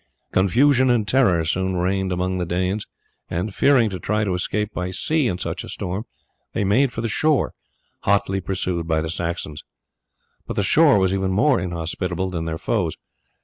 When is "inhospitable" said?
11.59-12.31